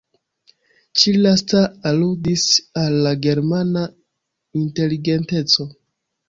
Ĉi-lasta 1.01 1.59
aludis 1.89 2.45
al 2.85 2.97
la 3.09 3.11
germana 3.27 3.85
inteligenteco. 4.63 5.69